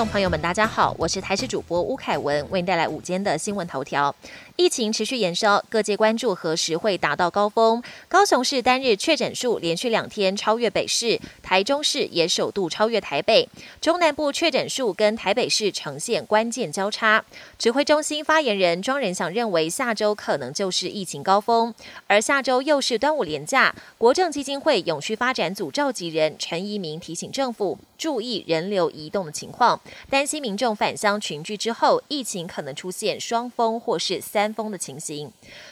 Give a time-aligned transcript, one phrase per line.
[0.00, 4.14] 众朋友们，大家好，我是台视主播吴凯文，为您带来午间的新闻头条。
[4.56, 7.82] 疫情持续延烧，各界关注何时会达到高峰。
[8.08, 13.46] 高雄市单日确诊数连续两天超越北市，台中市也首度超越台北。
[13.82, 17.22] 中南部确诊数跟台北市呈现关键交叉。
[17.58, 21.74] 指挥中心发言人庄仁祥认为，下周可能就是疫情高峰，
[22.06, 23.74] 而下周又是端午连假。
[23.98, 29.78] 国政基金会永续发展组召集人陈怡明提醒政府注意人流移动的情况，
[30.10, 34.50] 担心民众返乡群聚之后，疫情可能出现双峰或是三。
[34.50, 35.30] 峰的情形，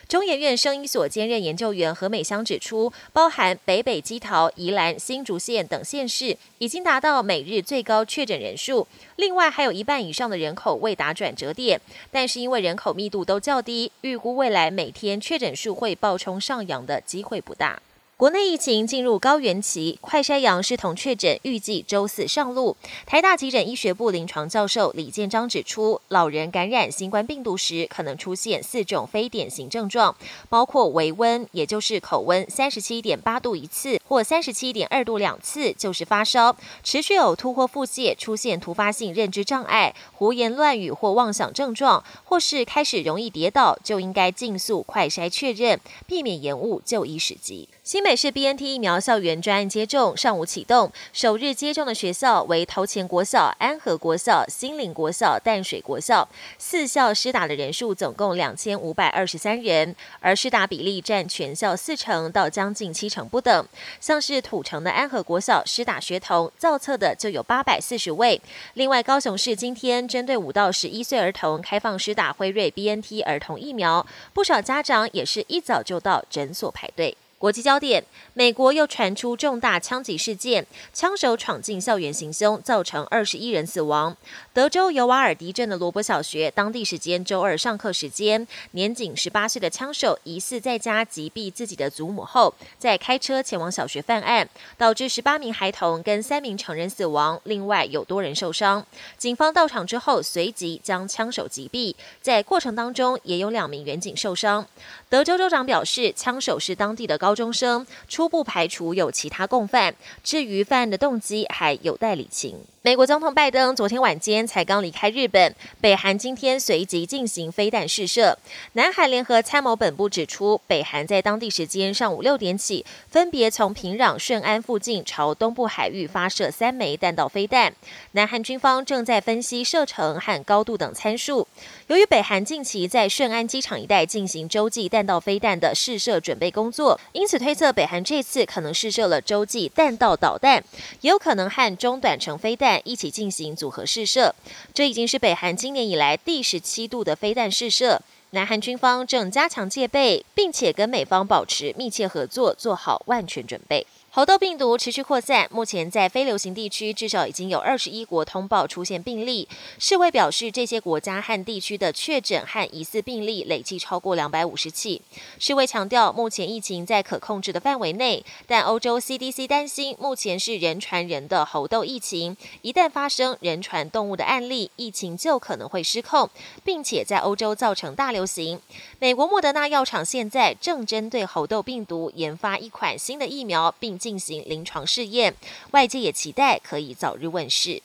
[0.09, 8.87] 中研院生医所兼任研究员何美香指出，包含北北基桃、宜兰、新竹县等县市，已经达到每日最高确诊人数。
[9.17, 17.81] 另外，还有一半以上的人口未达转折点，但是因为人口密度都较低，预估未来每天确诊数会暴冲上扬的机会不大。
[18.19, 22.77] 国内疫情进入高原期，快筛阳视同确诊预计周四上路。
[23.07, 30.17] 台大急诊医学部临床教授李建章指出，老人感染新冠病毒时可能出现四种非典型症状，
[30.49, 47.69] 包括微温，也就是口温三十七点八度一次，或三十七点二度两次，就是发烧；持续呕吐或腹泻，出现突发性认知障碍、胡言乱语或妄想症状，或是开始容易跌倒，就应该尽速快筛确认，避免延误就医时机。
[47.89, 63.67] 新北市 BNT 疫苗校园专案接种上午启动，首日接种的学校为头前国小、安和国小、新岭国小、淡水国小，四校施打的人数总共两千五百二十三人，而施打比例占全校四成到将近七成不等。
[63.99, 68.39] 像是土城的安和国小施打学童造册的就有八百四十位。
[68.75, 77.17] 另外，高雄市今天针对五到十一岁儿童开放施打辉瑞 BNT 儿童疫苗，不少家长也是一早就到诊所排队。
[77.39, 78.05] 国际焦点：
[78.35, 84.17] 美国又传出重大枪击事件，枪手闯进校园行凶，造成二十一人死亡。
[84.53, 98.85] 德州尤瓦尔迪镇的罗伯小学，当地时间周二上课时间，年仅十八岁的枪手疑似在家击毙自己的祖母后，再开车前往小学犯案，导致十八名孩童跟三名成人死亡，另外有多人受伤。
[99.17, 104.67] 警方到场之后，随即将枪手击毙，在过程当中也有两名员警受伤。
[105.09, 107.28] 德州州长表示，枪手是当地的高。
[107.29, 109.95] 高中生初步排除有其他共犯，
[110.25, 112.59] 至于犯案的动机还有待理清。
[112.83, 118.39] 美国总统拜登昨天晚间才刚离开日本，北韩今天随即进行飞弹试射。
[118.75, 127.75] 南海联合参谋本部指出，北韩在当地时间上午六点起，分别从平壤、顺安附近朝东部海域发射三枚弹道飞弹。
[128.13, 131.49] 南韩军方正在分析射程和高度等参数。
[131.89, 140.63] 由于北韩近期在顺安机场一带进行洲际弹道飞弹的试射准备工作，因此推测北韩这次可能试射了洲际弹道导弹，
[141.01, 144.35] 也有可能和中短程飞弹一起进行组合试射，
[144.75, 148.01] 这已经是北韩今年以来第十七度的飞弹试射。
[148.33, 153.87] 南韩军方正加强戒备，并且跟美方保持密切合作，做好万全准备。
[154.19, 159.47] 猴痘病毒持续扩散，目前在非流行地区至少已经有二十一国通报出现病例。
[159.79, 165.01] 世卫表示，这些国家和地区的确诊和疑似病例累计超过两百五十起。
[165.39, 176.29] 世卫强调，目前疫情在可控制的范围内，但欧洲 CDC 担心，目前是人传人的猴痘疫情，一旦发生人传动物的案例，疫情就可能会失控，
[176.65, 178.61] 并且在欧洲造成大流行。
[178.99, 185.35] 美国莫德纳药厂现在正针对猴痘病毒研发一款新的疫苗，并进行临床试验，
[185.73, 187.83] 外界也期待可以早日问世。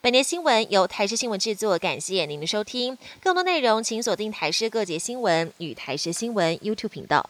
[0.00, 2.96] 本节新闻由台视新闻制作，感谢您的收听。
[3.20, 7.28] 更多内容请锁定台视各节新闻与台视新闻 YouTube 频道。